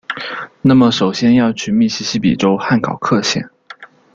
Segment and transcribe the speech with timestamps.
[0.63, 3.47] 那么首先要去密西西比州汉考克县！